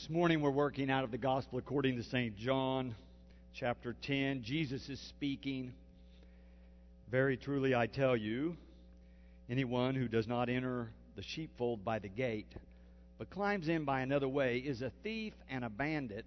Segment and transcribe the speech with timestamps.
[0.00, 2.34] This morning we're working out of the Gospel according to St.
[2.34, 2.94] John,
[3.52, 4.42] chapter 10.
[4.42, 5.74] Jesus is speaking.
[7.10, 8.56] Very truly I tell you,
[9.50, 12.50] anyone who does not enter the sheepfold by the gate,
[13.18, 16.24] but climbs in by another way, is a thief and a bandit.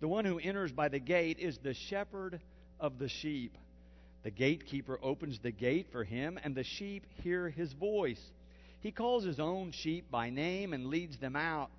[0.00, 2.40] The one who enters by the gate is the shepherd
[2.80, 3.56] of the sheep.
[4.24, 8.32] The gatekeeper opens the gate for him, and the sheep hear his voice.
[8.80, 11.70] He calls his own sheep by name and leads them out.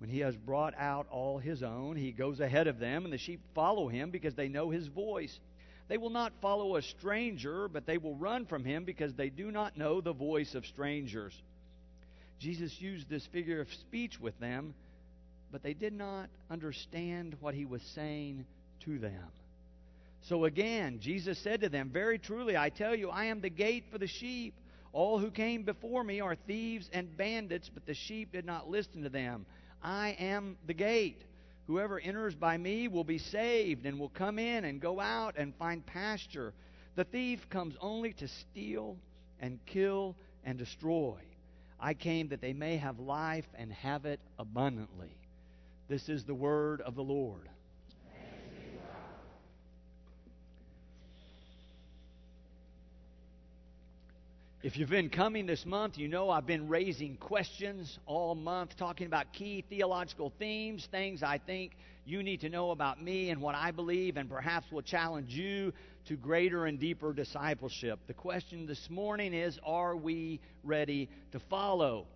[0.00, 3.18] When he has brought out all his own, he goes ahead of them, and the
[3.18, 5.38] sheep follow him because they know his voice.
[5.88, 9.50] They will not follow a stranger, but they will run from him because they do
[9.50, 11.34] not know the voice of strangers.
[12.38, 14.72] Jesus used this figure of speech with them,
[15.52, 18.46] but they did not understand what he was saying
[18.84, 19.28] to them.
[20.22, 23.84] So again, Jesus said to them, Very truly, I tell you, I am the gate
[23.90, 24.54] for the sheep.
[24.92, 29.02] All who came before me are thieves and bandits, but the sheep did not listen
[29.02, 29.44] to them.
[29.82, 31.22] I am the gate.
[31.66, 35.54] Whoever enters by me will be saved and will come in and go out and
[35.54, 36.52] find pasture.
[36.96, 38.96] The thief comes only to steal
[39.40, 41.18] and kill and destroy.
[41.78, 45.16] I came that they may have life and have it abundantly.
[45.88, 47.48] This is the word of the Lord.
[54.62, 59.06] If you've been coming this month, you know I've been raising questions all month, talking
[59.06, 61.72] about key theological themes, things I think
[62.04, 65.72] you need to know about me and what I believe, and perhaps will challenge you
[66.08, 68.00] to greater and deeper discipleship.
[68.06, 72.06] The question this morning is Are we ready to follow?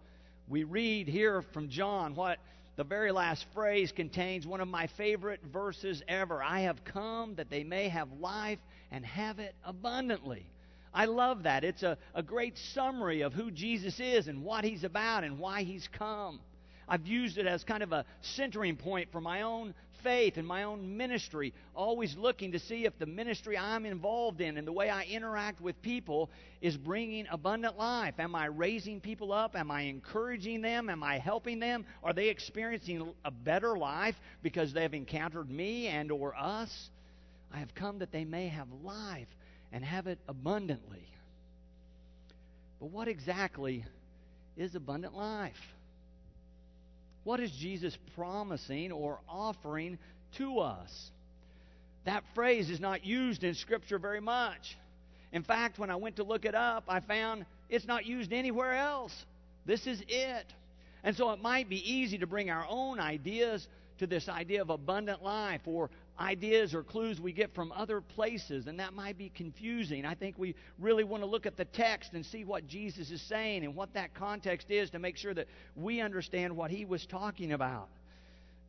[0.46, 2.40] We read here from John what
[2.76, 7.48] the very last phrase contains one of my favorite verses ever I have come that
[7.48, 8.58] they may have life
[8.90, 10.44] and have it abundantly.
[10.94, 11.64] I love that.
[11.64, 15.64] It's a, a great summary of who Jesus is and what he's about and why
[15.64, 16.38] he's come.
[16.88, 20.64] I've used it as kind of a centering point for my own faith and my
[20.64, 24.90] own ministry, always looking to see if the ministry I'm involved in and the way
[24.90, 28.14] I interact with people is bringing abundant life.
[28.18, 29.56] Am I raising people up?
[29.56, 30.90] Am I encouraging them?
[30.90, 31.86] Am I helping them?
[32.04, 36.90] Are they experiencing a better life because they have encountered me and or us?
[37.52, 39.28] I have come that they may have life
[39.74, 41.04] and have it abundantly.
[42.78, 43.84] But what exactly
[44.56, 45.60] is abundant life?
[47.24, 49.98] What is Jesus promising or offering
[50.38, 51.10] to us?
[52.04, 54.76] That phrase is not used in Scripture very much.
[55.32, 58.76] In fact, when I went to look it up, I found it's not used anywhere
[58.76, 59.12] else.
[59.66, 60.46] This is it.
[61.02, 63.66] And so it might be easy to bring our own ideas
[63.98, 68.66] to this idea of abundant life or ideas or clues we get from other places,
[68.66, 70.04] and that might be confusing.
[70.04, 73.20] I think we really want to look at the text and see what Jesus is
[73.22, 77.04] saying and what that context is to make sure that we understand what he was
[77.06, 77.88] talking about.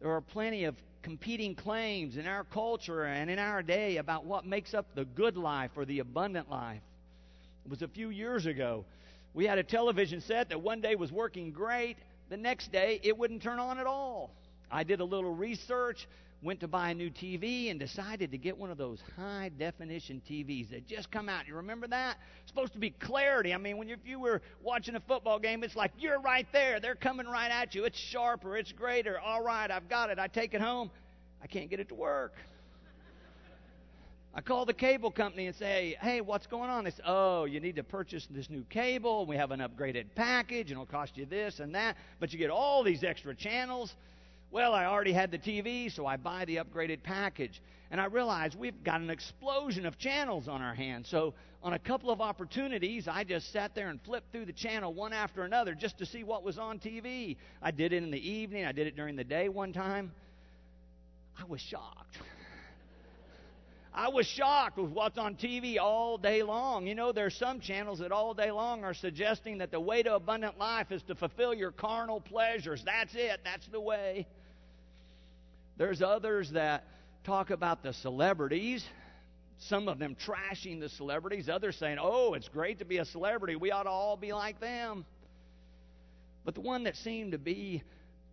[0.02, 4.46] There are plenty of competing claims in our culture and in our day about what
[4.46, 6.82] makes up the good life or the abundant life.
[7.64, 8.86] It was a few years ago.
[9.36, 11.98] We had a television set that one day was working great,
[12.30, 14.32] the next day it wouldn't turn on at all.
[14.72, 16.08] I did a little research
[16.46, 20.22] went to buy a new TV and decided to get one of those high definition
[20.30, 21.48] TVs that just come out.
[21.48, 22.18] You remember that?
[22.42, 23.52] It's supposed to be clarity.
[23.52, 26.46] I mean, when you, if you were watching a football game, it's like you're right
[26.54, 26.80] there.
[26.80, 27.84] They're coming right at you.
[27.86, 28.58] It's sharper.
[28.58, 29.20] It's greater.
[29.20, 30.20] All right, I've got it.
[30.20, 30.92] I take it home.
[31.42, 32.34] I can't get it to work.
[34.38, 36.84] I call the cable company and say, hey, what's going on?
[36.84, 39.26] They say, oh, you need to purchase this new cable.
[39.26, 41.96] We have an upgraded package, and it'll cost you this and that.
[42.20, 43.96] But you get all these extra channels.
[44.56, 47.62] Well, I already had the TV, so I buy the upgraded package.
[47.92, 51.10] And I realize we've got an explosion of channels on our hands.
[51.10, 54.94] So, on a couple of opportunities, I just sat there and flipped through the channel
[54.94, 57.36] one after another just to see what was on TV.
[57.62, 60.14] I did it in the evening, I did it during the day one time.
[61.38, 62.18] I was shocked.
[63.94, 66.88] I was shocked with what's on TV all day long.
[66.88, 70.16] You know, there's some channels that all day long are suggesting that the way to
[70.16, 72.82] abundant life is to fulfill your carnal pleasures.
[72.86, 74.26] That's it, that's the way.
[75.78, 76.84] There's others that
[77.26, 78.86] talk about the celebrities,
[79.58, 83.56] some of them trashing the celebrities, others saying, oh, it's great to be a celebrity.
[83.56, 85.06] We ought to all be like them.
[86.46, 87.84] But the one that seemed to be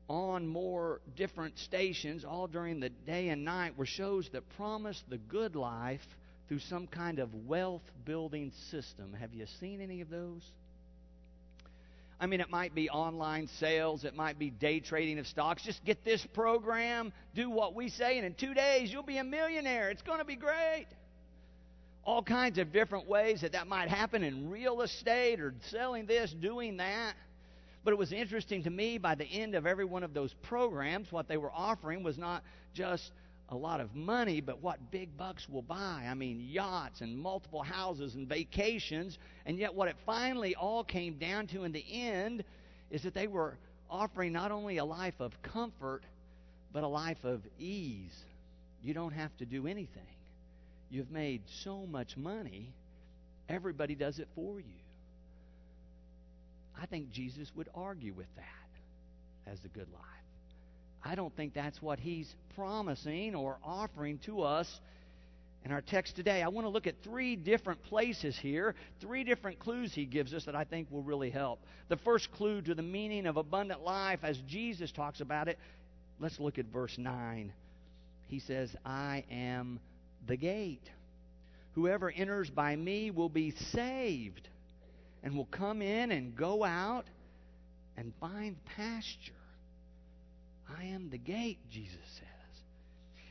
[0.09, 5.17] on more different stations all during the day and night were shows that promised the
[5.17, 6.07] good life
[6.49, 9.15] through some kind of wealth building system.
[9.19, 10.43] Have you seen any of those?
[12.23, 15.65] I mean, it might be online sales, it might be day trading of stocks.
[15.65, 19.25] Just get this program, do what we say, and in two days you'll be a
[19.25, 19.91] millionaire.
[19.91, 20.87] It's going to be great.
[22.05, 26.33] All kinds of different ways that that might happen in real estate or selling this,
[26.33, 27.15] doing that.
[27.83, 31.11] But it was interesting to me by the end of every one of those programs,
[31.11, 33.11] what they were offering was not just
[33.53, 36.07] a lot of money, but what big bucks will buy.
[36.09, 39.19] I mean, yachts and multiple houses and vacations.
[39.45, 42.45] And yet, what it finally all came down to in the end
[42.91, 43.59] is that they were
[43.91, 46.03] offering not only a life of comfort,
[46.73, 48.25] but a life of ease.
[48.83, 50.03] You don't have to do anything.
[50.91, 52.73] You've made so much money,
[53.49, 54.81] everybody does it for you.
[56.81, 60.22] I think Jesus would argue with that as the good life.
[61.05, 64.81] I don't think that's what he's promising or offering to us
[65.65, 66.43] in our text today.
[66.43, 70.45] I want to look at three different places here, three different clues he gives us
[70.45, 71.61] that I think will really help.
[71.89, 75.59] The first clue to the meaning of abundant life, as Jesus talks about it,
[76.21, 77.53] let's look at verse 9.
[78.29, 79.81] He says, I am
[80.27, 80.89] the gate.
[81.75, 84.49] Whoever enters by me will be saved
[85.23, 87.07] and will come in and go out
[87.97, 89.33] and find pasture.
[90.79, 92.29] I am the gate, Jesus says.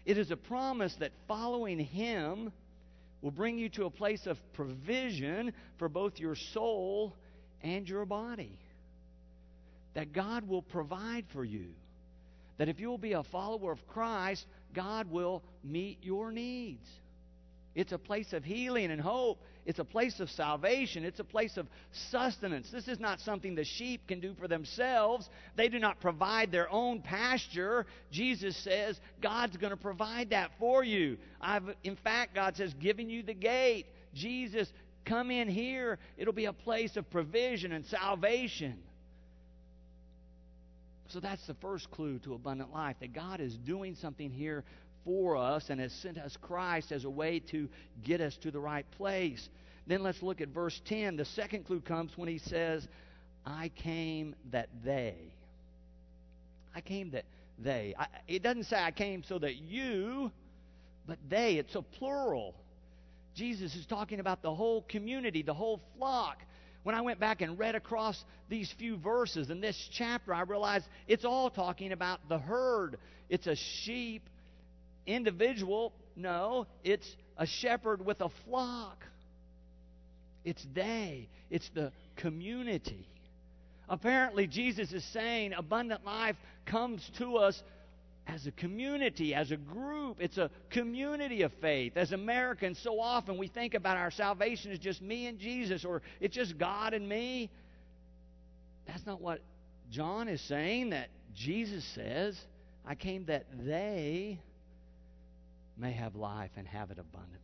[0.06, 2.52] It is a promise that following Him
[3.22, 7.16] will bring you to a place of provision for both your soul
[7.62, 8.58] and your body.
[9.94, 11.68] That God will provide for you.
[12.58, 16.88] That if you will be a follower of Christ, God will meet your needs.
[17.74, 19.42] It's a place of healing and hope.
[19.66, 21.06] It's a place of salvation.
[21.06, 21.68] It's a place of
[22.10, 22.70] sustenance.
[22.70, 25.30] This is not something the sheep can do for themselves.
[25.56, 27.86] They do not provide their own pasture.
[28.12, 31.18] Jesus says God's going to provide that for you.
[31.40, 33.86] I've, in fact, God says, giving you the gate.
[34.14, 34.68] Jesus,
[35.06, 35.98] come in here.
[36.18, 38.80] It'll be a place of provision and salvation.
[41.08, 44.64] So that's the first clue to abundant life that God is doing something here
[45.06, 47.70] for us and has sent us Christ as a way to
[48.04, 49.50] get us to the right place.
[49.88, 51.18] Then let's look at verse 10.
[51.18, 52.88] The second clue comes when he says,
[53.46, 55.16] I came that they.
[56.76, 57.26] I came that
[57.58, 57.96] they.
[57.98, 60.32] I, it doesn't say I came so that you,
[61.08, 61.56] but they.
[61.56, 62.56] It's a plural.
[63.36, 66.38] Jesus is talking about the whole community, the whole flock.
[66.84, 70.86] When I went back and read across these few verses in this chapter, I realized
[71.08, 72.98] it's all talking about the herd.
[73.30, 74.28] It's a sheep
[75.14, 75.94] individual.
[76.16, 79.04] No, it's a shepherd with a flock.
[80.44, 83.08] It's they, it's the community.
[83.88, 86.36] Apparently, Jesus is saying abundant life
[86.66, 87.62] comes to us
[88.28, 90.18] as a community, as a group.
[90.20, 91.98] It's a community of faith.
[91.98, 96.02] As Americans, so often we think about our salvation as just me and Jesus, or
[96.20, 97.50] it's just God and me.
[98.88, 99.42] That's not what
[99.90, 102.40] John is saying, that Jesus says.
[102.86, 104.40] I came that they
[105.82, 107.40] may have life and have it abundantly.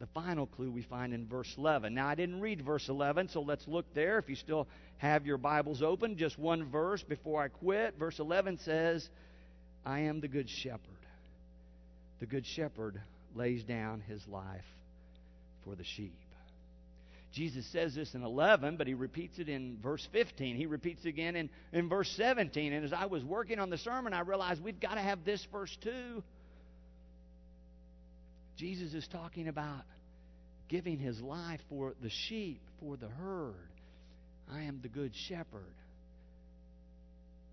[0.00, 1.94] The final clue we find in verse 11.
[1.94, 4.18] Now, I didn't read verse 11, so let's look there.
[4.18, 4.66] If you still
[4.98, 7.98] have your Bibles open, just one verse before I quit.
[7.98, 9.08] Verse 11 says,
[9.84, 10.80] I am the good shepherd.
[12.18, 13.00] The good shepherd
[13.34, 14.64] lays down his life
[15.64, 16.18] for the sheep.
[17.32, 20.56] Jesus says this in 11, but he repeats it in verse 15.
[20.56, 22.72] He repeats it again in, in verse 17.
[22.72, 25.46] And as I was working on the sermon, I realized we've got to have this
[25.52, 26.24] verse too.
[28.56, 29.84] Jesus is talking about
[30.68, 33.54] giving his life for the sheep, for the herd.
[34.52, 35.74] I am the good shepherd.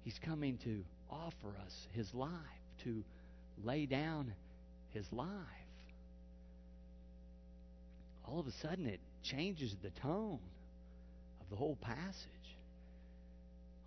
[0.03, 2.31] He's coming to offer us his life,
[2.84, 3.03] to
[3.63, 4.34] lay down
[4.91, 5.27] his life.
[8.27, 9.00] All of a sudden, it
[9.31, 10.39] changes the tone
[11.41, 12.31] of the whole passage.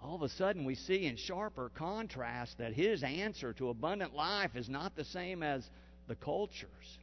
[0.02, 4.56] All of a sudden, we see in sharper contrast that his answer to abundant life
[4.56, 5.68] is not the same as
[6.08, 6.98] the culture's.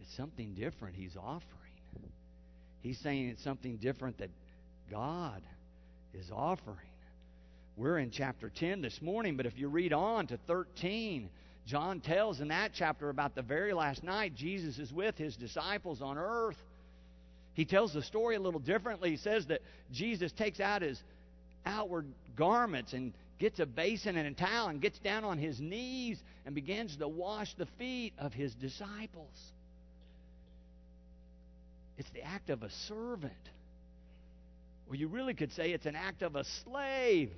[0.00, 1.44] It's something different he's offering.
[2.82, 4.30] He's saying it's something different that
[4.90, 5.42] God
[6.14, 6.76] is offering.
[7.76, 11.30] We're in chapter 10 this morning, but if you read on to 13,
[11.68, 16.00] John tells in that chapter about the very last night Jesus is with his disciples
[16.00, 16.56] on earth.
[17.52, 19.10] He tells the story a little differently.
[19.10, 19.60] He says that
[19.92, 20.98] Jesus takes out his
[21.66, 22.06] outward
[22.36, 26.54] garments and gets a basin and a towel and gets down on his knees and
[26.54, 29.36] begins to wash the feet of his disciples.
[31.98, 33.34] It's the act of a servant.
[34.88, 37.30] Or you really could say it's an act of a slave.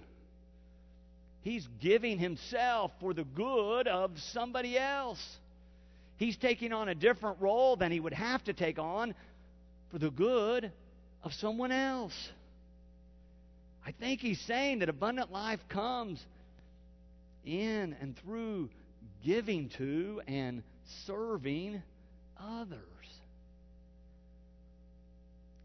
[1.43, 5.23] He's giving himself for the good of somebody else.
[6.17, 9.15] He's taking on a different role than he would have to take on
[9.91, 10.71] for the good
[11.23, 12.31] of someone else.
[13.87, 16.23] I think he's saying that abundant life comes
[17.45, 18.69] in and through
[19.25, 20.63] giving to and
[21.07, 21.83] serving
[22.39, 22.81] others.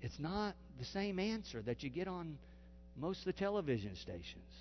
[0.05, 2.37] it's not the same answer that you get on
[2.95, 4.51] most of the television stations.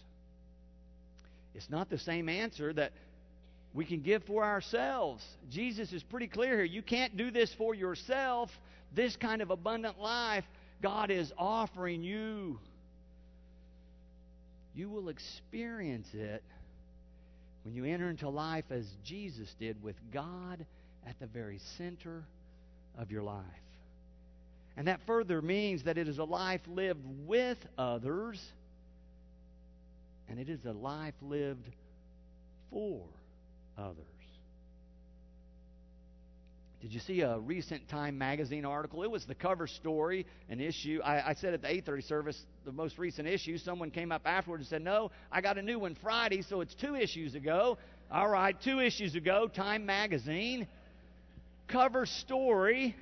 [1.54, 2.92] It's not the same answer that
[3.72, 5.24] we can give for ourselves.
[5.50, 6.64] Jesus is pretty clear here.
[6.64, 8.50] You can't do this for yourself.
[8.94, 10.44] This kind of abundant life
[10.82, 12.58] God is offering you.
[14.74, 16.42] You will experience it
[17.62, 20.66] when you enter into life as Jesus did, with God
[21.06, 22.24] at the very center
[22.98, 23.44] of your life.
[24.76, 28.42] And that further means that it is a life lived with others,
[30.28, 31.68] and it is a life lived
[32.70, 33.06] for
[33.78, 34.04] others.
[36.80, 39.02] Did you see a recent Time magazine article?
[39.04, 41.00] It was the cover story, an issue.
[41.02, 43.56] I, I said at the 8:30 service, the most recent issue.
[43.56, 46.74] Someone came up afterwards and said, "No, I got a new one Friday, so it's
[46.74, 47.78] two issues ago."
[48.10, 50.68] All right, two issues ago, Time magazine
[51.68, 52.94] cover story.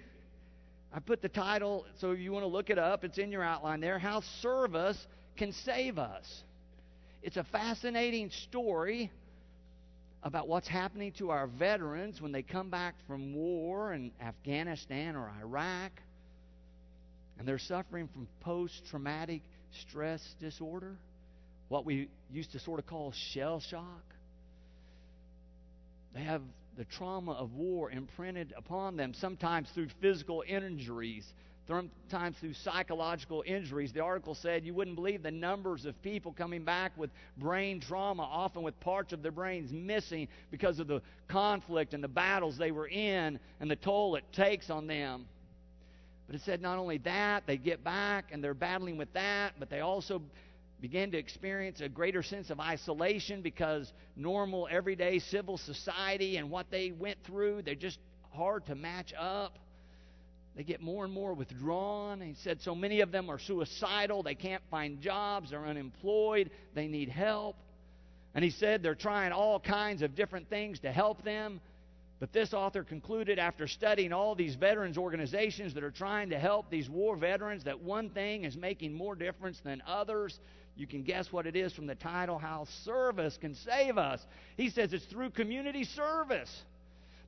[0.93, 3.43] I put the title, so if you want to look it up, it's in your
[3.43, 3.99] outline there.
[3.99, 4.99] How service
[5.37, 6.45] can save us.
[7.23, 9.11] It's a fascinating story
[10.25, 15.31] about what's happening to our veterans when they come back from war in Afghanistan or
[15.41, 15.93] Iraq
[17.39, 19.43] and they're suffering from post traumatic
[19.81, 20.97] stress disorder,
[21.69, 24.05] what we used to sort of call shell shock.
[26.15, 26.43] They have
[26.77, 31.25] the trauma of war imprinted upon them, sometimes through physical injuries,
[31.67, 33.93] sometimes through psychological injuries.
[33.93, 38.23] The article said you wouldn't believe the numbers of people coming back with brain trauma,
[38.23, 42.73] often with parts of their brains missing because of the conflict and the battles they
[42.73, 45.27] were in and the toll it takes on them.
[46.27, 49.71] But it said not only that, they get back and they're battling with that, but
[49.71, 50.23] they also
[50.81, 56.71] begin to experience a greater sense of isolation because normal, everyday civil society and what
[56.71, 58.01] they went through, they're just
[58.33, 59.59] hard to match up.
[60.57, 62.21] They get more and more withdrawn.
[62.21, 64.23] He said so many of them are suicidal.
[64.23, 65.51] They can't find jobs.
[65.51, 66.51] They're unemployed.
[66.75, 67.57] They need help.
[68.35, 71.61] And he said they're trying all kinds of different things to help them.
[72.21, 76.71] But this author concluded after studying all these veterans organizations that are trying to help
[76.71, 80.39] these war veterans that one thing is making more difference than others.
[80.77, 84.25] You can guess what it is from the title How Service Can Save Us.
[84.57, 86.63] He says it's through community service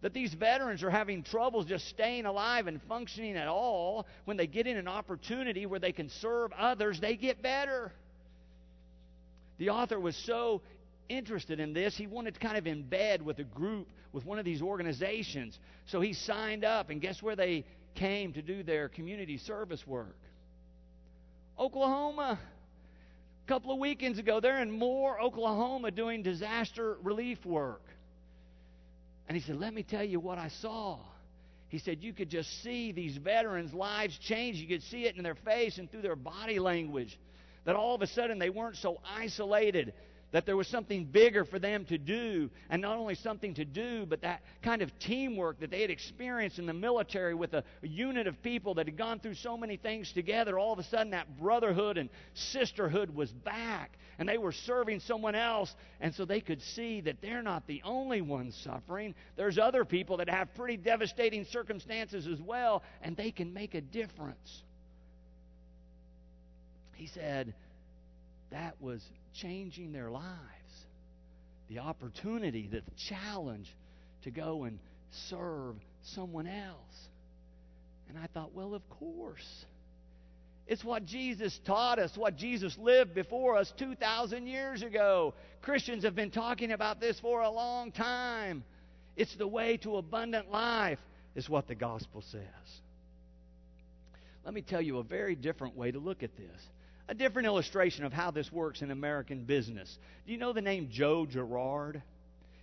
[0.05, 4.47] that these veterans are having troubles just staying alive and functioning at all, when they
[4.47, 7.91] get in an opportunity where they can serve others, they get better.
[9.57, 10.61] The author was so
[11.09, 14.45] interested in this, he wanted to kind of embed with a group, with one of
[14.45, 15.59] these organizations.
[15.87, 20.19] So he signed up, and guess where they came to do their community service work?
[21.59, 22.39] Oklahoma.
[23.43, 27.81] A couple of weekends ago, they're in Moore, Oklahoma, doing disaster relief work.
[29.29, 30.99] And he said, Let me tell you what I saw.
[31.69, 34.57] He said, You could just see these veterans' lives change.
[34.57, 37.19] You could see it in their face and through their body language.
[37.65, 39.95] That all of a sudden they weren't so isolated
[40.35, 44.05] that there was something bigger for them to do, and not only something to do,
[44.05, 47.87] but that kind of teamwork that they had experienced in the military with a, a,
[47.87, 50.59] unit of people that had gone through so many things together.
[50.59, 55.37] All of a sudden, that brotherhood and sisterhood was back, and they were serving someone
[55.37, 59.15] else, and so they could see that they're not the only ones suffering.
[59.37, 63.81] There's other people that have pretty devastating circumstances as well, and they can make a
[63.81, 64.65] difference.
[66.97, 67.55] He said,
[68.55, 69.03] that was
[69.35, 70.31] changing their lives.
[71.69, 73.67] The opportunity, the challenge
[74.23, 74.79] to go and
[75.29, 75.75] serve
[76.15, 77.09] someone else.
[78.09, 79.65] And I thought, well, of course.
[80.69, 85.35] It's what Jesus taught us, what Jesus lived before us 2,000 years ago.
[85.61, 88.63] Christians have been talking about this for a long time.
[89.17, 91.01] It's the way to abundant life,
[91.35, 92.41] is what the gospel says.
[94.45, 96.61] Let me tell you a very different way to look at this
[97.09, 99.99] a different illustration of how this works in American business.
[100.27, 102.03] Do you know the name Joe Girard?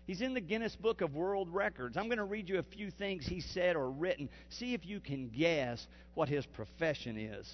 [0.08, 1.96] He's in the Guinness Book of World Records.
[1.96, 4.30] I'm going to read you a few things he said or written.
[4.50, 7.52] See if you can guess what his profession is.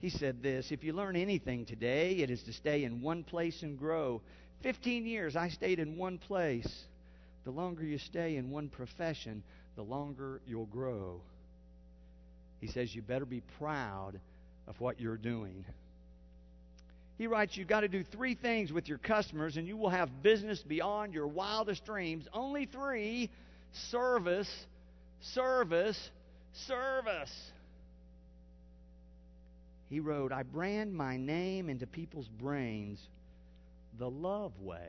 [0.00, 3.62] He said this If you learn anything today, it is to stay in one place
[3.62, 4.20] and grow.
[4.62, 6.84] Fifteen years I stayed in one place.
[7.44, 9.42] The longer you stay in one profession,
[9.76, 11.20] the longer you'll grow.
[12.60, 14.20] He says you better be proud
[14.66, 15.64] of what you're doing.
[17.16, 20.22] He writes, You've got to do three things with your customers, and you will have
[20.22, 22.26] business beyond your wildest dreams.
[22.32, 23.30] Only three
[23.72, 24.50] service,
[25.20, 26.10] service,
[26.52, 27.32] service.
[29.90, 32.98] He wrote, I brand my name into people's brains
[33.98, 34.88] the love way.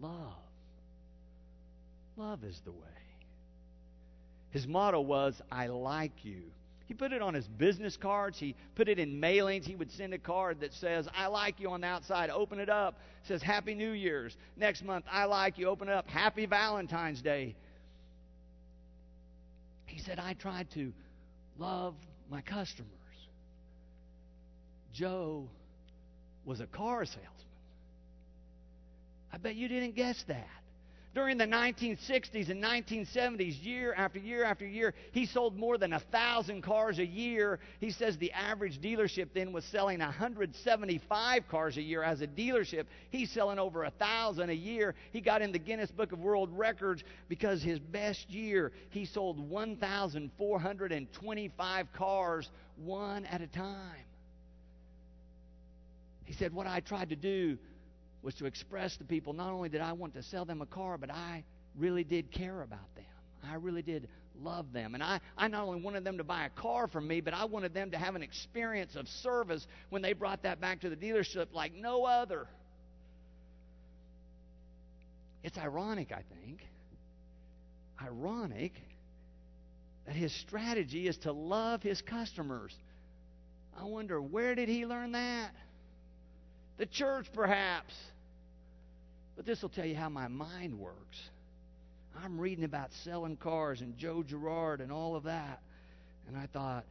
[0.00, 0.32] Love.
[2.16, 2.78] Love is the way.
[4.50, 6.42] His motto was, I like you.
[6.86, 8.38] He put it on his business cards.
[8.38, 9.64] He put it in mailings.
[9.64, 12.28] He would send a card that says, I like you on the outside.
[12.30, 12.98] Open it up.
[13.22, 14.36] It says, Happy New Year's.
[14.56, 15.68] Next month, I like you.
[15.68, 16.08] Open it up.
[16.08, 17.56] Happy Valentine's Day.
[19.86, 20.92] He said, I tried to
[21.58, 21.94] love
[22.30, 22.90] my customers.
[24.92, 25.48] Joe
[26.44, 27.30] was a car salesman.
[29.32, 30.63] I bet you didn't guess that.
[31.14, 36.00] During the 1960s and 1970s, year after year after year, he sold more than a
[36.00, 37.60] thousand cars a year.
[37.78, 42.86] He says the average dealership then was selling 175 cars a year as a dealership.
[43.10, 44.96] He's selling over a thousand a year.
[45.12, 49.38] He got in the Guinness Book of World Records because his best year, he sold
[49.38, 54.02] 1,425 cars one at a time.
[56.24, 57.56] He said, What I tried to do
[58.24, 60.96] was to express to people not only did I want to sell them a car,
[60.98, 61.44] but I
[61.76, 63.04] really did care about them.
[63.46, 64.08] I really did
[64.40, 64.94] love them.
[64.94, 67.44] And I, I not only wanted them to buy a car from me, but I
[67.44, 70.96] wanted them to have an experience of service when they brought that back to the
[70.96, 72.46] dealership like no other.
[75.42, 76.60] It's ironic, I think.
[78.02, 78.72] Ironic
[80.06, 82.74] that his strategy is to love his customers.
[83.78, 85.50] I wonder, where did he learn that?
[86.76, 87.94] The church, perhaps.
[89.36, 91.20] But this will tell you how my mind works.
[92.22, 95.60] I'm reading about selling cars and Joe Girard and all of that.
[96.28, 96.84] And I thought,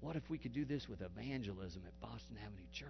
[0.00, 2.88] what if we could do this with evangelism at Boston Avenue Church?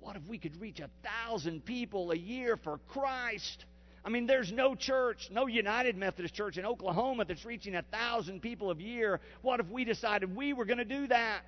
[0.00, 3.66] What if we could reach a thousand people a year for Christ?
[4.02, 8.40] I mean, there's no church, no United Methodist Church in Oklahoma that's reaching a thousand
[8.40, 9.20] people a year.
[9.42, 11.42] What if we decided we were going to do that?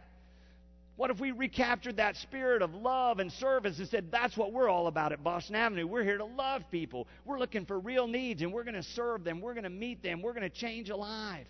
[0.96, 4.68] What if we recaptured that spirit of love and service and said, that's what we're
[4.68, 5.87] all about at Boston Avenue?
[5.87, 7.08] We're here to love people.
[7.25, 9.40] We're looking for real needs and we're going to serve them.
[9.40, 10.20] We're going to meet them.
[10.20, 11.46] We're going to change a life.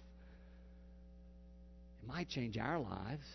[2.02, 3.26] It might change our lives.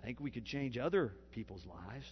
[0.00, 2.06] I think we could change other people's lives.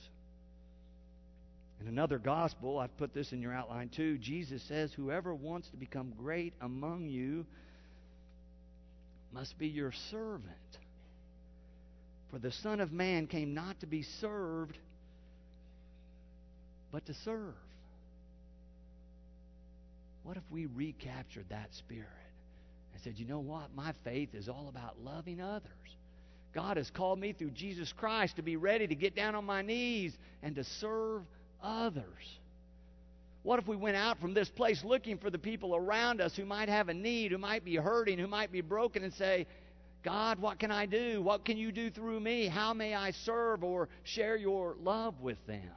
[1.81, 4.19] In another gospel, I've put this in your outline too.
[4.19, 7.45] Jesus says, Whoever wants to become great among you
[9.33, 10.79] must be your servant.
[12.35, 14.77] For the Son of Man came not to be served,
[16.91, 17.55] but to serve.
[20.25, 22.09] What if we recaptured that spirit
[22.93, 23.73] and said, you know what?
[23.77, 25.71] My faith is all about loving others.
[26.53, 29.63] God has called me through Jesus Christ to be ready to get down on my
[29.63, 31.23] knees and to serve
[31.63, 32.03] others.
[33.45, 36.47] What if we went out from this place looking for the people around us who
[36.47, 39.47] might have a need, who might be hurting, who might be broken, and say,
[40.05, 41.23] God, what can I do?
[41.23, 42.47] What can you do through me?
[42.47, 45.71] How may I serve or share your love with them?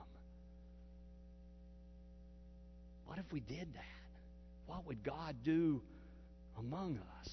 [3.06, 3.84] What if we did that?
[4.66, 5.82] What would God do
[6.60, 7.30] among us?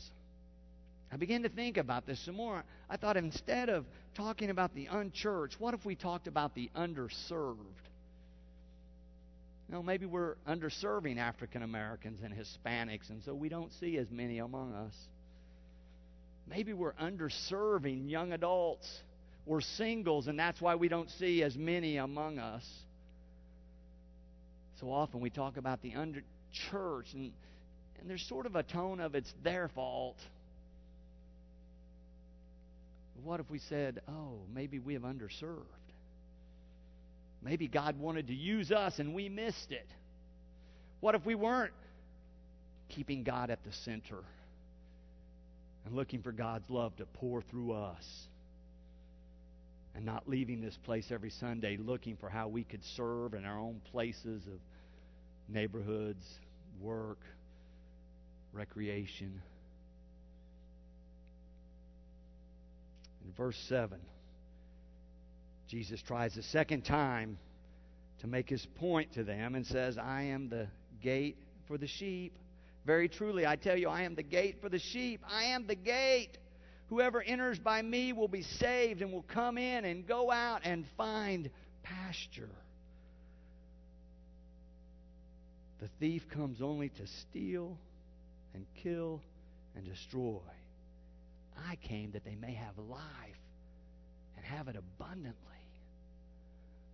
[1.12, 2.64] I began to think about this some more.
[2.88, 7.58] I thought instead of talking about the unchurched, what if we talked about the underserved?
[9.68, 14.10] You know, maybe we're underserving African Americans and Hispanics, and so we don't see as
[14.10, 14.94] many among us.
[16.48, 18.88] Maybe we're underserving young adults
[19.46, 22.64] or singles, and that's why we don't see as many among us.
[24.80, 26.22] So often we talk about the under
[26.70, 27.32] church, and,
[28.00, 30.16] and there's sort of a tone of it's their fault.
[33.22, 35.64] What if we said, oh, maybe we have underserved?
[37.42, 39.86] Maybe God wanted to use us and we missed it.
[41.00, 41.72] What if we weren't
[42.88, 44.18] keeping God at the center?
[45.84, 48.28] And looking for God's love to pour through us
[49.94, 53.58] and not leaving this place every Sunday looking for how we could serve in our
[53.58, 54.60] own places of
[55.48, 56.24] neighborhoods,
[56.80, 57.20] work,
[58.52, 59.40] recreation.
[63.24, 63.98] In verse 7,
[65.68, 67.38] Jesus tries a second time
[68.20, 70.68] to make his point to them and says, I am the
[71.02, 71.36] gate
[71.68, 72.36] for the sheep.
[72.84, 75.22] Very truly, I tell you, I am the gate for the sheep.
[75.28, 76.36] I am the gate.
[76.88, 80.84] Whoever enters by me will be saved and will come in and go out and
[80.96, 81.50] find
[81.82, 82.50] pasture.
[85.80, 87.78] The thief comes only to steal
[88.54, 89.22] and kill
[89.76, 90.40] and destroy.
[91.68, 93.00] I came that they may have life
[94.36, 95.38] and have it abundantly.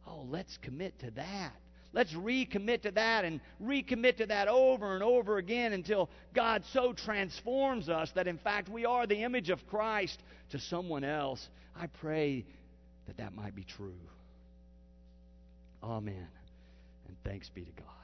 [0.06, 1.60] Oh, let's commit to that.
[1.92, 6.92] Let's recommit to that and recommit to that over and over again until God so
[6.92, 11.48] transforms us that, in fact, we are the image of Christ to someone else.
[11.74, 12.44] I pray
[13.06, 13.98] that that might be true.
[15.82, 16.28] Amen.
[17.08, 17.99] And thanks be to God.